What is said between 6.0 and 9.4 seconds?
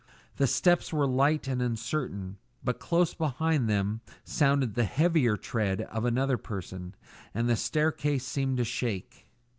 another person, and the staircase seemed to shake.